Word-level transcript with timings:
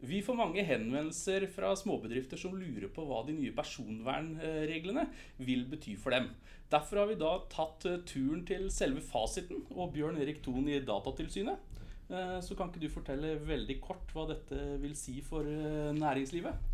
Vi 0.00 0.22
får 0.24 0.36
mange 0.38 0.62
henvendelser 0.64 1.44
fra 1.52 1.74
småbedrifter 1.76 2.40
som 2.40 2.54
lurer 2.56 2.88
på 2.88 3.04
hva 3.04 3.20
de 3.26 3.34
nye 3.36 3.52
personvernreglene 3.52 5.04
vil 5.44 5.66
bety 5.68 5.92
for 6.00 6.16
dem. 6.16 6.30
Derfor 6.72 7.02
har 7.02 7.10
vi 7.10 7.18
da 7.20 7.34
tatt 7.52 7.84
eh, 7.90 8.00
turen 8.08 8.46
til 8.48 8.70
selve 8.72 9.02
fasiten 9.04 9.66
og 9.74 9.92
Bjørn 9.92 10.20
Erik 10.22 10.40
Thon 10.44 10.70
i 10.72 10.78
Datatilsynet. 10.86 11.68
Eh, 12.08 12.38
så 12.46 12.56
kan 12.56 12.72
ikke 12.72 12.84
du 12.86 12.88
fortelle 12.94 13.34
veldig 13.44 13.76
kort 13.84 14.16
hva 14.16 14.24
dette 14.30 14.56
vil 14.80 14.96
si 14.96 15.18
for 15.26 15.44
eh, 15.44 15.92
næringslivet? 15.98 16.68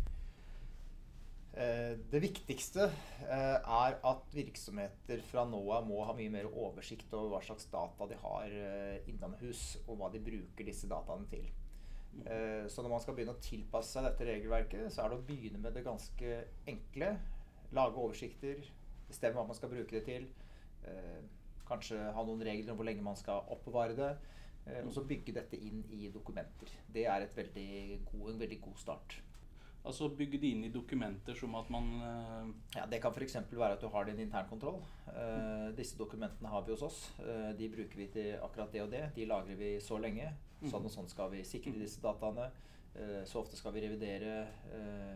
Det 1.57 2.19
viktigste 2.21 2.83
er 3.25 3.95
at 4.05 4.27
virksomheter 4.29 5.23
fra 5.25 5.41
nå 5.49 5.57
av 5.73 5.87
må 5.89 6.03
ha 6.05 6.13
mye 6.13 6.29
mer 6.29 6.45
oversikt 6.51 7.09
over 7.17 7.31
hva 7.31 7.39
slags 7.47 7.65
data 7.71 8.05
de 8.11 8.19
har 8.21 8.53
innomhus, 9.09 9.79
og 9.87 9.97
hva 9.97 10.11
de 10.13 10.21
bruker 10.21 10.69
disse 10.69 10.85
dataene 10.85 11.25
til. 11.31 11.47
Eh, 12.25 12.65
så 12.71 12.81
når 12.81 12.95
man 12.95 13.03
skal 13.03 13.17
begynne 13.17 13.35
å 13.35 13.43
tilpasse 13.43 13.93
seg 13.93 14.07
dette 14.07 14.27
regelverket, 14.27 14.89
så 14.93 15.03
er 15.03 15.11
det 15.11 15.19
å 15.19 15.27
begynne 15.27 15.61
med 15.61 15.77
det 15.77 15.85
ganske 15.85 16.39
enkle. 16.69 17.11
Lage 17.77 18.01
oversikter, 18.01 18.63
bestemme 19.07 19.37
hva 19.37 19.45
man 19.49 19.57
skal 19.57 19.71
bruke 19.71 19.99
det 19.99 20.05
til. 20.07 20.27
Eh, 20.87 21.21
kanskje 21.67 21.99
ha 22.15 22.25
noen 22.25 22.43
regler 22.47 22.73
om 22.73 22.79
hvor 22.79 22.87
lenge 22.87 23.05
man 23.05 23.19
skal 23.19 23.47
oppbevare 23.53 23.97
det. 23.97 24.11
Eh, 24.67 24.83
og 24.83 24.91
så 24.95 25.05
bygge 25.07 25.35
dette 25.35 25.59
inn 25.59 25.83
i 25.95 26.09
dokumenter. 26.13 26.71
Det 26.93 27.05
er 27.07 27.27
veldig 27.35 27.71
god, 28.11 28.29
en 28.33 28.41
veldig 28.43 28.61
god 28.65 28.83
start. 28.83 29.19
Altså 29.87 30.09
bygge 30.11 30.39
det 30.41 30.49
inn 30.51 30.65
i 30.67 30.71
dokumenter 30.73 31.37
som 31.37 31.53
at 31.55 31.69
man 31.71 31.85
uh... 32.01 32.49
Ja, 32.75 32.85
Det 32.91 32.99
kan 33.03 33.13
f.eks. 33.15 33.37
være 33.51 33.77
at 33.77 33.83
du 33.83 33.87
har 33.93 34.07
din 34.07 34.19
internkontroll. 34.25 34.81
Uh, 35.07 35.69
disse 35.77 35.97
dokumentene 35.99 36.51
har 36.51 36.65
vi 36.67 36.75
hos 36.75 36.83
oss. 36.83 36.97
Uh, 37.21 37.53
de 37.55 37.69
bruker 37.71 38.01
vi 38.03 38.09
til 38.11 38.33
akkurat 38.43 38.73
det 38.73 38.83
og 38.83 38.91
det. 38.91 39.05
De 39.15 39.27
lagrer 39.29 39.59
vi 39.59 39.77
så 39.83 39.99
lenge. 40.03 40.33
Mm. 40.59 40.69
Sånn 40.73 40.89
og 40.89 40.91
sånn 40.91 41.07
skal 41.07 41.31
vi 41.31 41.45
sikre 41.47 41.77
disse 41.79 42.03
dataene. 42.03 42.49
Så 43.29 43.43
ofte 43.43 43.53
skal 43.53 43.75
vi 43.75 43.83
revidere 43.83 44.47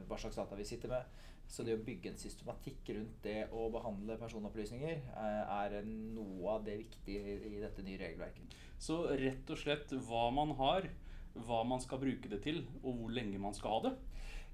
hva 0.06 0.18
slags 0.22 0.36
data 0.38 0.54
vi 0.54 0.68
sitter 0.70 0.92
med. 0.92 1.16
Så 1.50 1.64
det 1.66 1.74
å 1.74 1.82
bygge 1.82 2.12
en 2.12 2.20
systematikk 2.20 2.92
rundt 2.94 3.24
det 3.26 3.48
å 3.58 3.66
behandle 3.74 4.20
personopplysninger 4.22 5.02
er 5.18 5.78
noe 5.88 6.54
av 6.54 6.68
det 6.68 6.78
viktige 6.84 7.40
i 7.50 7.58
dette 7.58 7.82
nye 7.82 7.98
regelverket. 8.04 8.54
Så 8.78 9.00
rett 9.18 9.50
og 9.50 9.60
slett 9.60 9.96
hva 10.06 10.28
man 10.36 10.54
har, 10.62 10.92
hva 11.34 11.64
man 11.66 11.82
skal 11.82 12.04
bruke 12.04 12.30
det 12.30 12.44
til, 12.46 12.62
og 12.84 13.02
hvor 13.02 13.18
lenge 13.18 13.42
man 13.42 13.58
skal 13.58 13.80
ha 13.80 13.82
det? 13.90 13.96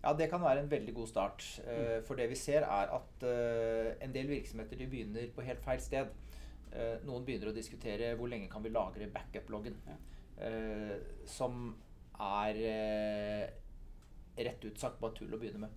Ja, 0.04 0.14
Det 0.14 0.30
kan 0.30 0.42
være 0.42 0.62
en 0.64 0.72
veldig 0.72 0.94
god 0.94 1.08
start. 1.08 1.44
Mm. 1.66 2.04
for 2.06 2.16
det 2.16 2.30
vi 2.30 2.36
ser, 2.36 2.62
er 2.62 2.94
at 2.96 3.24
uh, 3.24 3.94
en 4.04 4.14
del 4.14 4.30
virksomheter 4.30 4.78
de 4.78 4.88
begynner 4.88 5.32
på 5.36 5.42
helt 5.42 5.64
feil 5.64 5.82
sted. 5.82 6.14
Uh, 6.72 7.02
noen 7.08 7.26
begynner 7.26 7.50
å 7.50 7.56
diskutere 7.56 8.14
hvor 8.16 8.30
lenge 8.30 8.50
kan 8.52 8.64
vi 8.64 8.70
lagre 8.70 9.10
backup-loggen. 9.14 9.82
Ja. 9.88 9.98
som 11.26 11.72
er 12.22 12.58
rett 14.38 14.66
ut 14.66 14.78
sagt 14.78 15.00
bare 15.02 15.16
tull 15.18 15.34
å 15.34 15.40
begynne 15.42 15.64
med. 15.64 15.72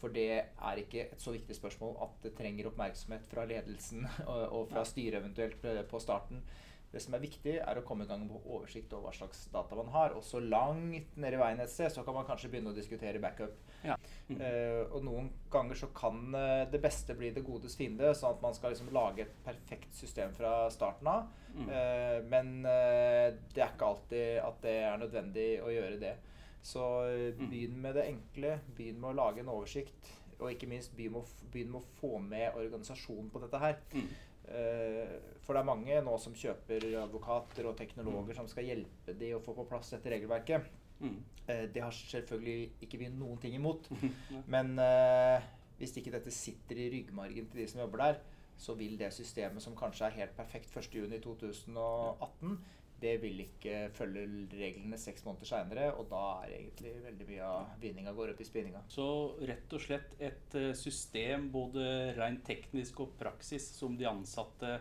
For 0.00 0.10
det 0.10 0.24
er 0.32 0.80
ikke 0.80 1.04
et 1.12 1.22
så 1.22 1.30
viktig 1.30 1.54
spørsmål 1.54 1.94
at 2.02 2.16
det 2.24 2.32
trenger 2.34 2.66
oppmerksomhet 2.72 3.28
fra 3.30 3.44
ledelsen 3.46 4.06
og 4.56 4.66
fra 4.72 4.82
styret 4.88 5.20
eventuelt 5.20 5.62
på 5.90 6.02
starten. 6.02 6.42
Det 6.90 6.98
som 6.98 7.14
er 7.14 7.22
viktig, 7.22 7.52
er 7.62 7.78
å 7.78 7.84
komme 7.86 8.02
i 8.02 8.10
gang 8.10 8.24
med 8.26 8.46
oversikt 8.50 8.90
over 8.96 9.08
hva 9.08 9.12
slags 9.14 9.44
data 9.52 9.76
man 9.78 9.92
har. 9.94 10.14
Og 10.18 10.24
så 10.26 10.40
langt 10.42 11.14
nede 11.14 11.36
i 11.36 11.40
veien 11.40 11.62
et 11.62 11.70
sted 11.70 11.92
så 11.94 12.02
kan 12.06 12.16
man 12.16 12.26
kanskje 12.26 12.50
begynne 12.50 12.72
å 12.72 12.76
diskutere 12.76 13.20
backup. 13.22 13.60
Ja. 13.84 13.94
Mm. 14.26 14.40
Uh, 14.40 14.82
og 14.88 15.04
noen 15.06 15.28
ganger 15.54 15.78
så 15.78 15.90
kan 15.94 16.34
uh, 16.34 16.64
det 16.70 16.80
beste 16.82 17.14
bli 17.18 17.30
det 17.36 17.44
godes 17.46 17.78
fiende, 17.78 18.10
sånn 18.18 18.34
at 18.34 18.42
man 18.42 18.56
skal 18.58 18.74
liksom 18.74 18.90
lage 18.94 19.22
et 19.22 19.36
perfekt 19.46 19.94
system 19.94 20.34
fra 20.34 20.64
starten 20.74 21.12
av. 21.12 21.30
Mm. 21.54 21.68
Uh, 21.70 22.16
men 22.30 22.50
det 22.64 23.62
er 23.62 23.70
ikke 23.70 23.92
alltid 23.92 24.40
at 24.42 24.58
det 24.64 24.74
er 24.88 24.98
nødvendig 25.00 25.48
å 25.62 25.70
gjøre 25.70 26.00
det. 26.02 26.16
Så 26.62 26.82
mm. 27.06 27.44
begynn 27.46 27.78
med 27.84 27.94
det 27.96 28.08
enkle. 28.10 28.56
Begynn 28.76 28.98
med 28.98 29.12
å 29.12 29.20
lage 29.22 29.44
en 29.44 29.52
oversikt. 29.52 30.10
Og 30.40 30.50
ikke 30.50 30.68
minst 30.70 30.96
begynn 30.96 31.14
med, 31.14 31.30
begynn 31.52 31.70
med 31.70 31.82
å 31.82 31.94
få 32.00 32.18
med 32.24 32.58
organisasjonen 32.58 33.30
på 33.30 33.42
dette 33.44 33.62
her. 33.62 33.78
Mm. 33.94 34.10
Eh, 34.48 35.16
for 35.44 35.54
det 35.54 35.62
er 35.62 35.68
mange 35.68 36.00
nå 36.04 36.16
som 36.22 36.34
kjøper 36.36 36.86
advokater 37.02 37.68
og 37.70 37.76
teknologer 37.78 38.32
mm. 38.32 38.38
som 38.40 38.48
skal 38.50 38.66
hjelpe 38.66 39.14
de 39.18 39.34
å 39.36 39.42
få 39.44 39.54
på 39.58 39.66
plass 39.68 39.92
dette 39.94 40.12
regelverket. 40.14 40.66
Mm. 41.00 41.16
Eh, 41.46 41.64
det 41.74 41.84
har 41.84 41.94
selvfølgelig 41.94 42.84
ikke 42.86 43.00
vi 43.00 43.12
noen 43.12 43.40
ting 43.42 43.56
imot. 43.58 43.88
Men 44.54 44.74
eh, 44.82 45.48
hvis 45.80 45.96
ikke 46.00 46.14
dette 46.16 46.34
sitter 46.34 46.80
i 46.80 46.90
ryggmargen 46.96 47.48
til 47.50 47.62
de 47.62 47.68
som 47.70 47.82
jobber 47.84 48.04
der, 48.04 48.20
så 48.60 48.74
vil 48.76 48.98
det 49.00 49.08
systemet 49.16 49.64
som 49.64 49.76
kanskje 49.76 50.10
er 50.10 50.18
helt 50.18 50.36
perfekt 50.36 50.74
1.6.2018, 50.76 52.58
det 53.00 53.16
vil 53.22 53.42
ikke 53.44 53.88
følge 53.96 54.26
reglene 54.52 54.98
seks 55.00 55.24
måneder 55.26 55.48
seinere, 55.48 55.88
og 55.96 56.08
da 56.10 56.22
er 56.44 56.56
egentlig 56.58 56.92
veldig 57.04 57.26
mye 57.30 57.48
av 57.48 57.74
vinninga 57.82 58.14
går 58.16 58.32
opp 58.34 58.42
i 58.42 58.48
spinninga. 58.48 58.82
Så 58.92 59.06
rett 59.48 59.76
og 59.76 59.84
slett 59.84 60.16
et 60.20 60.56
eh, 60.58 60.72
system 60.78 61.48
både 61.54 61.84
rent 62.18 62.44
teknisk 62.46 63.02
og 63.06 63.14
praksis 63.20 63.70
som 63.78 63.96
de 63.98 64.08
ansatte 64.10 64.76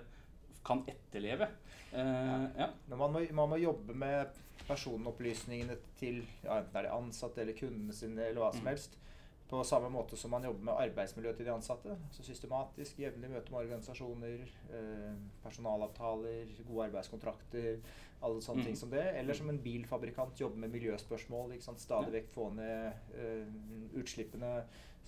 kan 0.66 0.84
etterleve. 0.92 1.50
Eh, 1.92 2.46
ja. 2.60 2.70
Man, 2.92 3.12
må, 3.12 3.24
man, 3.32 3.54
må, 3.54 3.60
jobbe 3.62 3.96
med 3.98 4.40
personopplysningene 4.68 5.80
til 5.98 6.22
ja, 6.44 6.60
enten 6.60 6.76
er 6.78 6.86
det 6.86 6.94
ansatte 6.94 7.42
eller 7.42 7.58
kundene 7.58 7.96
sine 7.96 8.28
eller 8.28 8.44
hva 8.44 8.52
som 8.54 8.68
mm. 8.68 8.74
helst. 8.74 9.00
På 9.50 9.64
samme 9.66 9.90
måte 9.90 10.18
som 10.18 10.30
man 10.30 10.44
jobber 10.46 10.68
med 10.68 10.78
arbeidsmiljøet 10.84 11.40
til 11.40 11.48
de 11.48 11.54
ansatte. 11.56 11.96
Så 12.14 12.22
systematisk, 12.26 13.00
jevnlig 13.02 13.32
møte 13.32 13.50
med 13.50 13.64
organisasjoner, 13.64 14.44
eh, 14.78 15.16
personalavtaler, 15.42 16.52
gode 16.68 16.86
arbeidskontrakter. 16.86 17.80
Alle 18.22 18.44
sånne 18.46 18.62
mm. 18.62 18.68
ting 18.68 18.78
som 18.78 18.94
det. 18.94 19.08
Eller 19.18 19.34
som 19.34 19.50
en 19.50 19.62
bilfabrikant 19.64 20.38
jobber 20.42 20.62
med 20.62 20.76
miljøspørsmål. 20.76 21.56
Stadig 21.66 22.14
vekk 22.14 22.30
få 22.36 22.52
ned 22.60 23.18
eh, 23.18 23.58
utslippene. 23.98 24.54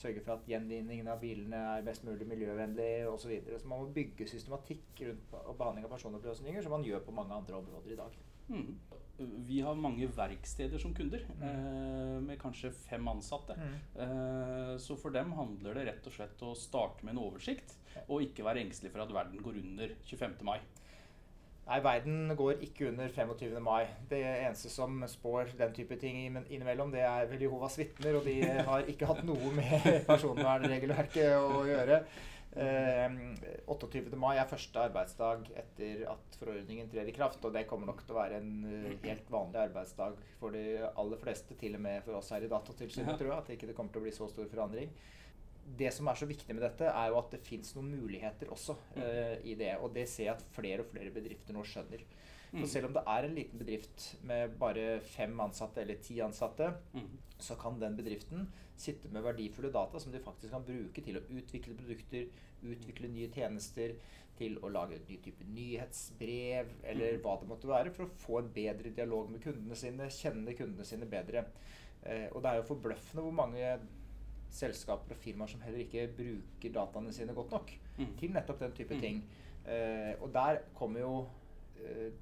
Sørge 0.02 0.26
for 0.26 0.40
at 0.40 0.50
gjenvinningen 0.50 1.12
av 1.12 1.22
bilene 1.22 1.62
er 1.76 1.86
best 1.86 2.08
mulig 2.08 2.26
miljøvennlig 2.26 2.92
osv. 3.12 3.22
Så, 3.22 3.34
videre. 3.36 3.62
så 3.62 3.70
man 3.70 3.84
må 3.84 3.94
bygge 3.94 4.26
systematikk 4.26 5.06
rundt 5.06 5.36
behandling 5.60 5.86
av 5.86 5.94
personoppløsninger, 5.94 6.66
som 6.66 6.74
man 6.80 6.88
gjør 6.88 7.06
på 7.06 7.14
mange 7.14 7.38
andre 7.38 7.62
områder 7.62 7.94
i 7.94 8.00
dag. 8.00 8.22
Mm. 8.50 8.80
Vi 9.46 9.60
har 9.62 9.78
mange 9.78 10.08
verksteder 10.16 10.82
som 10.82 10.96
kunder, 10.98 11.22
mm. 11.30 11.44
eh, 11.46 12.18
med 12.26 12.40
kanskje 12.42 12.72
fem 12.74 13.08
ansatte. 13.12 13.54
Mm. 13.54 13.76
Eh, 14.06 14.76
så 14.82 14.98
for 14.98 15.14
dem 15.14 15.34
handler 15.38 15.78
det 15.78 15.88
rett 15.92 16.10
og 16.10 16.16
slett 16.16 16.46
å 16.46 16.56
starte 16.58 17.06
med 17.06 17.16
en 17.16 17.24
oversikt, 17.28 17.76
og 18.08 18.26
ikke 18.26 18.46
være 18.48 18.64
engstelig 18.66 18.94
for 18.94 19.06
at 19.06 19.14
verden 19.14 19.44
går 19.44 19.60
under 19.62 19.94
25. 20.10 20.40
mai. 20.48 20.60
Nei, 21.68 21.78
verden 21.86 22.34
går 22.36 22.64
ikke 22.66 22.90
under 22.90 23.12
25. 23.14 23.54
mai. 23.64 23.86
Det 24.10 24.20
eneste 24.26 24.70
som 24.74 25.04
spår 25.08 25.54
den 25.60 25.76
type 25.78 25.96
ting 26.02 26.18
innimellom, 26.26 26.92
det 26.92 27.06
er 27.06 27.30
vel 27.30 27.46
Jehovas 27.46 27.78
vitner, 27.80 28.18
og 28.18 28.26
de 28.26 28.42
har 28.42 28.90
ikke 28.92 29.08
hatt 29.08 29.22
noe 29.28 29.54
med 29.56 29.86
personvernregelverket 30.10 31.38
å 31.38 31.62
gjøre. 31.70 32.02
Eh, 32.52 33.14
28. 33.72 34.12
mai 34.20 34.36
er 34.36 34.50
første 34.50 34.82
arbeidsdag 34.82 35.46
etter 35.56 36.02
at 36.12 36.36
forordningen 36.36 36.90
trer 36.92 37.08
i 37.08 37.16
kraft. 37.16 37.40
Og 37.48 37.56
det 37.56 37.64
kommer 37.70 37.88
nok 37.88 38.04
til 38.04 38.16
å 38.16 38.20
være 38.20 38.42
en 38.42 38.52
uh, 38.66 38.92
helt 39.06 39.32
vanlig 39.32 39.62
arbeidsdag 39.62 40.20
for 40.42 40.56
de 40.56 40.82
aller 40.90 41.22
fleste. 41.22 41.56
Til 41.60 41.80
og 41.80 41.86
med 41.86 42.04
for 42.08 42.20
oss 42.20 42.34
her 42.36 42.44
i 42.44 42.52
Datatilsynet, 42.52 43.14
ja. 43.14 43.18
tror 43.20 43.32
jeg. 43.32 43.38
At 43.38 43.52
det 43.52 43.58
ikke 43.60 43.78
kommer 43.78 43.96
til 43.96 44.04
å 44.04 44.08
bli 44.08 44.16
så 44.16 44.28
stor 44.32 44.52
forandring. 44.52 44.92
Det 45.78 45.92
som 45.96 46.10
er 46.12 46.18
så 46.20 46.28
viktig 46.28 46.56
med 46.58 46.66
dette, 46.66 46.90
er 46.90 47.12
jo 47.14 47.22
at 47.22 47.32
det 47.32 47.44
fins 47.46 47.72
noen 47.78 47.94
muligheter 47.94 48.50
også 48.52 48.76
eh, 49.00 49.38
i 49.48 49.56
det. 49.56 49.78
Og 49.80 49.94
det 49.96 50.08
ser 50.12 50.28
jeg 50.28 50.36
at 50.36 50.48
flere 50.58 50.84
og 50.84 50.92
flere 50.92 51.14
bedrifter 51.16 51.56
nå 51.56 51.64
skjønner. 51.68 52.04
For 52.52 52.68
selv 52.68 52.90
om 52.90 52.96
det 52.98 53.04
er 53.08 53.26
en 53.26 53.36
liten 53.36 53.60
bedrift 53.62 54.06
med 54.28 54.58
bare 54.60 55.00
fem 55.08 55.40
ansatte 55.40 55.82
eller 55.82 56.02
ti 56.04 56.18
ansatte, 56.20 56.68
mm. 56.92 57.12
så 57.40 57.56
kan 57.60 57.78
den 57.80 57.96
bedriften 57.96 58.50
sitte 58.76 59.12
med 59.14 59.24
verdifulle 59.24 59.72
data 59.72 60.00
som 60.00 60.12
de 60.12 60.20
faktisk 60.20 60.52
kan 60.52 60.66
bruke 60.68 61.04
til 61.06 61.20
å 61.20 61.24
utvikle 61.32 61.78
produkter, 61.80 62.28
utvikle 62.62 63.12
nye 63.14 63.30
tjenester, 63.32 63.96
til 64.42 64.58
å 64.64 64.72
lage 64.74 64.98
en 64.98 65.04
ny 65.06 65.18
type 65.22 65.46
nyhetsbrev 65.54 66.70
eller 66.90 67.18
mm. 67.18 67.24
hva 67.24 67.38
det 67.40 67.50
måtte 67.50 67.70
være, 67.70 67.94
for 67.96 68.08
å 68.08 68.20
få 68.24 68.40
en 68.42 68.52
bedre 68.56 68.94
dialog 68.96 69.30
med 69.32 69.44
kundene 69.44 69.78
sine, 69.78 70.08
kjenne 70.12 70.56
kundene 70.58 70.88
sine 70.88 71.08
bedre. 71.10 71.46
Eh, 72.02 72.28
og 72.32 72.42
det 72.42 72.52
er 72.52 72.62
jo 72.62 72.70
forbløffende 72.72 73.26
hvor 73.28 73.36
mange 73.38 73.76
selskaper 74.52 75.16
og 75.16 75.22
firmaer 75.22 75.52
som 75.52 75.62
heller 75.64 75.84
ikke 75.86 76.10
bruker 76.18 76.74
dataene 76.76 77.14
sine 77.16 77.36
godt 77.38 77.54
nok 77.56 77.76
mm. 78.00 78.10
til 78.20 78.34
nettopp 78.36 78.66
den 78.66 78.76
type 78.80 78.98
mm. 78.98 79.04
ting. 79.04 79.22
Eh, 79.62 80.16
og 80.20 80.34
der 80.34 80.64
kommer 80.76 81.04
jo 81.04 81.14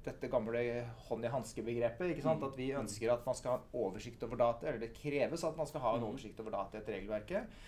dette 0.04 0.30
gamle 0.32 0.62
hånd 1.08 1.26
i 1.26 1.32
hanske-begrepet. 1.32 2.22
Mm. 2.24 2.46
At 2.46 2.56
vi 2.58 2.70
ønsker 2.76 3.12
at 3.12 3.26
man 3.26 3.36
skal 3.38 3.54
ha 3.54 3.58
en 3.60 3.82
oversikt 3.82 4.24
over 4.26 4.40
data, 4.40 4.68
eller 4.68 4.80
det 4.82 4.94
kreves 4.96 5.44
at 5.46 5.58
man 5.58 5.68
skal 5.68 5.84
ha 5.84 5.94
en 5.96 6.04
mm. 6.04 6.08
oversikt 6.12 6.40
over 6.42 6.56
data 6.56 6.80
etter 6.80 6.98
regelverket. 6.98 7.60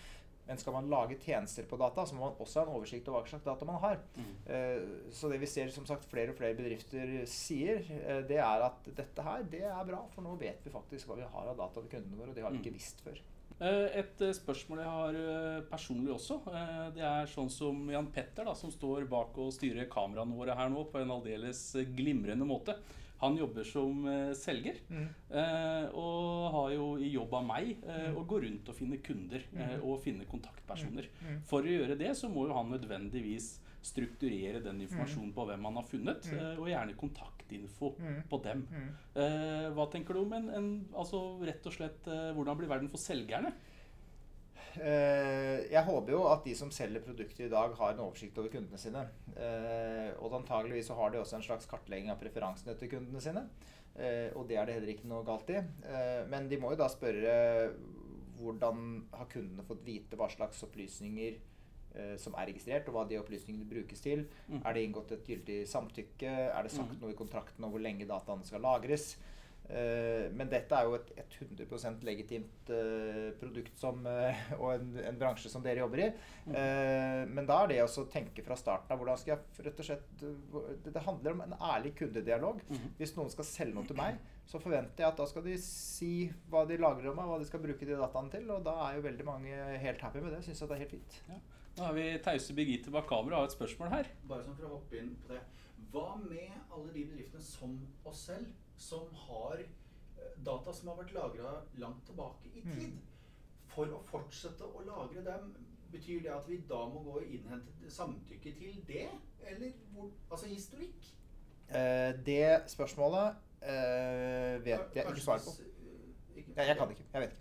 Men 0.47 0.59
skal 0.59 0.75
man 0.75 0.89
lage 0.91 1.17
tjenester 1.23 1.67
på 1.71 1.79
data, 1.79 2.03
så 2.07 2.17
må 2.17 2.25
man 2.25 2.41
også 2.43 2.61
ha 2.61 2.67
en 2.67 2.75
oversikt 2.75 3.07
over 3.09 3.23
hva 3.23 3.31
slags 3.31 3.45
data 3.47 3.67
man 3.69 3.79
har. 3.85 4.01
Mm. 4.17 4.33
Uh, 4.49 5.11
så 5.15 5.31
det 5.31 5.39
vi 5.43 5.51
ser 5.51 5.71
som 5.75 5.87
sagt 5.87 6.09
flere 6.11 6.35
og 6.35 6.39
flere 6.41 6.59
bedrifter 6.59 7.13
sier, 7.31 7.85
uh, 8.03 8.25
det 8.27 8.41
er 8.43 8.67
at 8.67 8.91
dette 8.91 9.27
her, 9.29 9.47
det 9.53 9.63
er 9.69 9.87
bra. 9.87 10.03
For 10.15 10.27
nå 10.27 10.35
vet 10.41 10.67
vi 10.67 10.75
faktisk 10.75 11.11
hva 11.11 11.21
vi 11.21 11.29
har 11.37 11.53
av 11.53 11.61
data 11.61 11.79
til 11.79 11.93
kundene 11.95 12.19
våre, 12.19 12.33
og 12.35 12.39
det 12.39 12.47
har 12.47 12.55
vi 12.55 12.63
ikke 12.63 12.75
visst 12.75 13.05
før. 13.07 13.23
Eh, 13.63 14.01
et 14.01 14.23
eh, 14.27 14.35
spørsmål 14.35 14.81
jeg 14.83 14.93
har 14.93 15.19
eh, 15.21 15.59
personlig 15.71 16.11
også, 16.17 16.41
det 16.97 17.05
er 17.07 17.29
sånn 17.31 17.51
som 17.53 17.85
Jan 17.93 18.09
Petter, 18.11 18.49
da, 18.49 18.57
som 18.59 18.73
står 18.75 19.07
bak 19.11 19.39
og 19.39 19.53
styrer 19.55 19.87
kameraene 19.93 20.35
våre 20.35 20.57
her 20.59 20.73
nå 20.73 20.83
på 20.91 20.99
en 20.99 21.13
aldeles 21.15 21.61
glimrende 21.95 22.49
måte. 22.49 22.75
Han 23.23 23.37
jobber 23.39 23.65
som 23.65 24.05
selger, 24.35 24.81
mm. 24.91 25.09
og 25.95 26.53
har 26.55 26.71
jo 26.75 26.87
i 26.99 27.11
jobb 27.15 27.35
av 27.39 27.45
meg 27.47 27.77
eh, 27.87 28.09
Mm. 28.13 28.17
å 28.19 28.25
gå 28.27 28.41
rundt 28.43 28.69
og 28.69 28.75
finne 28.75 28.99
kunder 29.03 29.43
eh, 29.55 29.77
Mm. 29.79 29.85
og 29.87 30.01
finne 30.03 30.25
kontaktpersoner. 30.27 31.07
Mm. 31.23 31.43
For 31.47 31.63
å 31.63 31.71
gjøre 31.71 31.97
det 31.99 32.11
så 32.19 32.29
må 32.29 32.49
jo 32.49 32.55
han 32.57 32.71
nødvendigvis 32.73 33.61
strukturere 33.83 34.61
den 34.63 34.81
informasjonen 34.85 35.33
på 35.35 35.47
hvem 35.49 35.65
han 35.65 35.75
har 35.81 35.85
funnet, 35.89 36.27
Mm. 36.31 36.39
eh, 36.39 36.59
og 36.61 36.69
gjerne 36.69 36.97
kontaktinfo 36.97 37.95
Mm. 37.99 38.23
på 38.29 38.43
dem. 38.43 38.67
Mm. 38.71 38.89
Eh, 39.17 39.71
hva 39.75 39.87
tenker 39.91 40.15
du 40.15 40.21
om 40.21 40.33
en, 40.33 40.49
en 40.51 40.85
altså 40.95 41.39
rett 41.45 41.67
og 41.67 41.73
slett 41.73 42.07
eh, 42.09 42.33
hvordan 42.35 42.57
blir 42.59 42.69
verden 42.69 42.89
for 42.89 42.99
selgerne? 42.99 43.53
Eh, 44.81 45.67
jeg 45.73 45.85
håper 45.85 46.15
jo 46.15 46.23
at 46.31 46.45
de 46.47 46.55
som 46.57 46.71
selger 46.73 47.03
produkter 47.05 47.45
i 47.47 47.53
dag, 47.53 47.75
har 47.77 47.93
en 47.93 48.05
oversikt 48.07 48.39
over 48.41 48.49
kundene 48.53 48.81
sine. 48.81 49.03
Eh, 49.37 50.11
og 50.23 50.33
antageligvis 50.41 50.89
så 50.89 50.97
har 50.97 51.13
de 51.13 51.21
også 51.21 51.37
en 51.37 51.45
slags 51.47 51.69
kartlegging 51.71 52.11
av 52.13 52.21
preferansene 52.23 52.77
til 52.81 52.89
kundene 52.95 53.21
sine. 53.21 53.45
Eh, 53.97 54.31
og 54.39 54.47
det 54.49 54.57
er 54.57 54.67
det 54.67 54.79
heller 54.79 54.95
ikke 54.95 55.11
noe 55.11 55.27
galt 55.29 55.51
i. 55.53 55.61
Men 56.33 56.49
de 56.49 56.57
må 56.61 56.73
jo 56.73 56.81
da 56.81 56.89
spørre 56.89 57.35
hvordan 58.41 58.87
har 59.13 59.29
kundene 59.31 59.65
fått 59.69 59.85
vite 59.87 60.17
hva 60.19 60.31
slags 60.33 60.63
opplysninger 60.67 61.37
som 62.17 62.33
er 62.41 62.47
registrert, 62.49 62.87
og 62.89 62.95
hva 62.97 63.03
de 63.05 63.19
opplysningene 63.21 63.67
brukes 63.69 64.01
til. 64.01 64.23
Mm. 64.49 64.63
Er 64.65 64.73
det 64.73 64.85
inngått 64.87 65.11
et 65.13 65.27
gyldig 65.29 65.59
samtykke? 65.69 66.31
Er 66.49 66.63
det 66.65 66.73
sagt 66.73 66.95
Mhm. 66.95 67.03
noe 67.03 67.13
i 67.13 67.19
kontrakten 67.19 67.63
om 67.63 67.71
hvor 67.71 67.83
lenge 67.85 68.09
dataene 68.09 68.47
skal 68.49 68.63
lagres? 68.65 69.19
Eh, 69.71 70.27
men 70.35 70.51
dette 70.51 70.75
er 70.75 70.89
jo 70.89 70.97
et, 70.99 71.13
et 71.23 71.37
100% 71.39 72.03
legitimt 72.05 72.71
eh, 72.75 73.31
produkt 73.41 73.79
som, 73.79 74.03
eh, 74.11 74.43
og 74.61 74.75
en, 74.75 74.91
en 75.01 75.21
bransje 75.21 75.53
som 75.53 75.63
dere 75.65 75.85
jobber 75.85 76.03
i. 76.05 76.09
Mm. 76.49 76.57
Eh, 76.59 77.23
men 77.31 77.49
da 77.49 77.63
er 77.63 77.73
det 77.73 77.79
også 77.85 78.05
å 78.05 78.11
tenke 78.13 78.45
fra 78.45 78.59
starten 78.59 78.93
av 78.93 79.01
hvordan 79.01 79.21
skal 79.23 79.37
jeg 79.37 79.67
rett 79.69 79.81
og 79.81 79.89
slett 79.89 80.27
Det, 80.85 81.07
handler 81.07 81.37
om 81.37 81.45
en 81.47 81.57
ærlig 81.73 81.95
kundedialog. 82.03 82.61
Mhm. 82.69 82.93
Hvis 82.99 83.17
noen 83.17 83.33
skal 83.33 83.49
selge 83.49 83.79
noe 83.79 83.89
til 83.89 83.99
meg, 83.99 84.21
så 84.49 84.61
forventer 84.61 85.05
jeg 85.05 85.13
at 85.13 85.23
da 85.23 85.27
skal 85.31 85.47
de 85.47 85.57
si 85.63 86.13
hva 86.51 86.67
de 86.69 86.77
lagrer 86.81 87.13
om 87.13 87.17
meg, 87.17 87.31
hva 87.31 87.39
de 87.41 87.49
skal 87.49 87.63
bruke 87.63 87.87
de 87.89 87.97
dataene 87.97 88.35
til. 88.35 88.51
Og 88.53 88.65
da 88.67 88.77
er 88.89 88.99
jo 88.99 89.07
veldig 89.07 89.27
mange 89.29 89.67
helt 89.87 90.05
happy 90.05 90.21
med 90.25 90.35
det. 90.37 90.43
Syns 90.45 90.65
at 90.67 90.73
det 90.73 90.77
er 90.77 90.85
helt 90.85 90.97
fint. 90.99 91.21
Nå 91.79 91.87
har 91.87 91.95
vi 91.97 92.05
Tause 92.21 92.53
Birgitte 92.57 92.93
bak 92.93 93.07
kamera 93.09 93.39
og 93.39 93.47
har 93.47 93.49
et 93.49 93.55
spørsmål 93.57 93.93
her. 93.95 94.11
Bare 94.29 94.45
sånn 94.45 94.59
for 94.59 94.69
å 94.69 94.75
hoppe 94.75 94.99
inn 95.01 95.15
på 95.23 95.33
det. 95.33 95.41
Hva 95.93 96.09
med 96.21 96.53
alle 96.73 96.93
de 96.93 97.07
bedriftene 97.09 97.45
som 97.45 97.79
oss 98.09 98.27
selv, 98.29 98.51
som 98.83 99.09
har 99.27 99.61
eh, 99.63 100.33
data 100.45 100.73
som 100.75 100.89
har 100.93 100.99
vært 101.03 101.15
lagra 101.17 101.53
langt 101.83 102.05
tilbake 102.09 102.51
i 102.55 102.63
Mm. 102.65 102.79
tid? 102.81 102.99
For 103.73 103.87
å 103.89 104.03
fortsette 104.05 104.67
å 104.69 104.83
lagre 104.85 105.23
dem, 105.25 105.53
betyr 105.93 106.23
det 106.25 106.33
at 106.35 106.49
vi 106.49 106.59
da 106.69 106.83
må 106.89 107.01
gå 107.05 107.15
og 107.21 107.31
innhente 107.33 107.91
samtykke 107.93 108.53
til 108.59 108.83
det? 108.89 109.07
Eller 109.49 109.73
hvor, 109.95 110.11
altså 110.31 110.47
historikk? 110.51 111.09
Eh, 111.73 112.13
det 112.27 112.63
spørsmålet 112.69 113.37
eh, 113.63 114.59
vet 114.65 114.95
jeg 114.99 115.07
ikke 115.07 115.21
svaret 115.25 115.47
på. 115.47 115.55
Jeg, 116.37 116.45
jeg 116.57 116.77
kan 116.77 116.91
ikke. 116.91 117.07
Jeg 117.13 117.23
vet 117.23 117.33
ikke. 117.33 117.39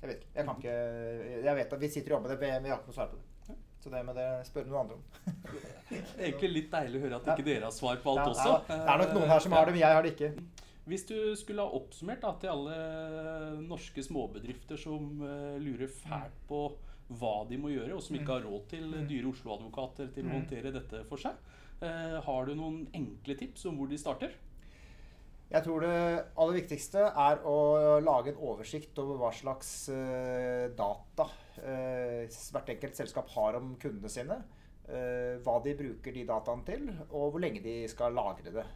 Jeg 0.00 0.08
vet 0.08 0.16
ikke. 0.20 0.30
Jeg 0.34 0.44
kan 0.46 0.56
ikke 0.56 0.74
Jeg 1.44 1.56
vet 1.56 1.72
at 1.76 1.80
vi 1.80 1.88
sitter 1.88 2.14
og 2.14 2.16
jobber 2.20 2.28
med 2.28 2.36
det, 2.36 2.40
men 2.62 2.64
jeg 2.68 2.72
har 2.72 2.78
ikke 2.80 2.92
noe 2.92 2.98
svar 3.00 3.10
på 3.10 3.16
det. 3.18 3.26
Så 3.80 3.88
det 3.90 4.02
med 4.04 4.14
det 4.20 4.28
spørre 4.44 4.68
noen 4.68 4.80
andre 4.82 4.94
om. 4.98 5.04
Egentlig 6.20 6.50
litt 6.52 6.70
deilig 6.72 6.98
å 7.00 7.04
høre 7.06 7.16
at 7.20 7.30
ikke 7.32 7.46
dere 7.46 7.64
har 7.64 7.72
svar 7.72 7.96
på 8.02 8.12
alt 8.12 8.20
Ja, 8.20 8.32
også. 8.34 8.56
Det 8.68 8.76
er 8.92 8.98
nok 9.00 9.14
noen 9.16 9.30
her 9.32 9.40
som 9.46 9.52
har 9.56 9.64
det, 9.70 9.72
men 9.76 9.80
jeg 9.80 9.96
har 9.96 10.02
det 10.04 10.12
ikke. 10.16 10.32
Hvis 10.90 11.04
du 11.08 11.16
skulle 11.38 11.64
ha 11.64 11.76
oppsummert 11.78 12.20
da, 12.24 12.32
til 12.42 12.50
alle 12.52 12.76
norske 13.64 14.02
småbedrifter 14.04 14.80
som 14.80 15.22
eh, 15.24 15.56
lurer 15.62 15.88
fælt 15.92 16.38
på 16.50 16.60
hva 17.20 17.32
de 17.48 17.56
må 17.58 17.72
gjøre, 17.72 17.96
og 17.96 18.02
som 18.04 18.16
ikke 18.18 18.36
har 18.36 18.44
råd 18.46 18.68
til 18.70 18.84
Mm. 18.90 19.06
dyre 19.10 19.30
Oslo-advokater 19.32 20.12
til 20.14 20.24
å 20.24 20.28
Mm. 20.28 20.34
håndtere 20.36 20.72
dette 20.76 21.04
for 21.08 21.16
seg, 21.18 21.34
eh, 21.82 22.20
har 22.20 22.46
du 22.46 22.54
noen 22.54 22.86
enkle 22.94 23.34
tips 23.38 23.64
om 23.66 23.76
hvor 23.78 23.88
de 23.88 23.98
starter? 23.98 24.30
Jeg 25.50 25.64
tror 25.66 25.82
det 25.82 25.94
aller 26.38 26.56
viktigste 26.60 27.08
er 27.08 27.40
å 27.48 27.54
lage 28.06 28.30
en 28.30 28.42
oversikt 28.52 28.98
over 29.02 29.18
hva 29.18 29.32
slags 29.34 29.70
eh, 29.90 30.68
data 30.78 31.26
eh, 31.58 32.30
hvert 32.54 32.70
enkelt 32.76 33.00
selskap 33.00 33.32
har 33.34 33.58
om 33.58 33.72
kundene 33.82 34.12
sine. 34.12 34.36
eh, 34.86 35.40
hva 35.42 35.56
de 35.64 35.74
bruker 35.78 36.14
de 36.14 36.22
dataene 36.28 36.66
til, 36.68 36.86
og 37.10 37.32
hvor 37.32 37.42
lenge 37.42 37.64
de 37.66 37.74
skal 37.90 38.14
lagre 38.14 38.54
det. 38.54 38.66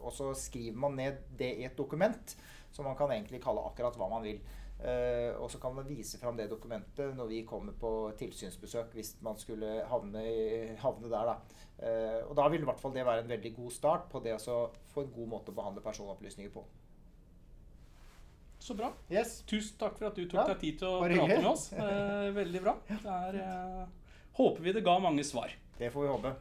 Og 0.00 0.12
så 0.12 0.32
skriver 0.36 0.80
man 0.86 0.96
ned 0.96 1.20
det 1.36 1.52
i 1.60 1.68
et 1.68 1.76
dokument, 1.76 2.34
som 2.72 2.88
man 2.88 2.96
kan 2.96 3.12
egentlig 3.12 3.42
kalle 3.44 3.64
akkurat 3.68 3.96
hva 4.00 4.08
man 4.08 4.24
vil. 4.24 4.40
Eh, 4.80 5.36
og 5.36 5.50
så 5.52 5.58
kan 5.60 5.74
man 5.76 5.88
vise 5.88 6.18
fram 6.18 6.38
det 6.38 6.48
dokumentet 6.48 7.12
når 7.16 7.28
vi 7.28 7.42
kommer 7.48 7.74
på 7.76 7.90
tilsynsbesøk, 8.18 8.94
hvis 8.96 9.16
man 9.24 9.36
skulle 9.36 9.82
havne, 9.90 10.22
i, 10.24 10.76
havne 10.80 11.10
der. 11.12 11.32
Da. 11.32 11.64
Eh, 11.84 12.20
og 12.24 12.36
da 12.38 12.48
vil 12.48 12.64
i 12.64 12.68
hvert 12.68 12.80
fall 12.80 12.94
det 12.96 13.04
være 13.06 13.26
en 13.26 13.32
veldig 13.32 13.54
god 13.58 13.74
start 13.76 14.08
på 14.12 14.22
det 14.24 14.38
å 14.40 14.60
få 14.94 15.04
en 15.04 15.12
god 15.16 15.34
måte 15.36 15.52
å 15.52 15.58
behandle 15.58 15.84
personopplysninger 15.84 16.52
på. 16.54 16.64
Så 18.60 18.76
bra. 18.76 18.90
Yes. 19.12 19.40
Tusen 19.48 19.78
takk 19.80 19.96
for 19.96 20.10
at 20.10 20.16
du 20.16 20.26
tok 20.26 20.42
Ja, 20.42 20.48
deg 20.52 20.60
tid 20.60 20.80
til 20.82 20.88
å 20.88 20.98
prate 21.00 21.28
med 21.30 21.48
oss. 21.48 21.70
Eh, 21.72 22.28
veldig 22.36 22.60
bra. 22.64 22.76
Er, 23.20 23.40
eh, 23.40 24.14
håper 24.36 24.64
vi 24.64 24.74
det 24.76 24.84
ga 24.84 24.98
mange 25.00 25.24
svar. 25.24 25.52
Det 25.78 25.88
får 25.92 26.04
vi 26.04 26.12
håpe. 26.12 26.32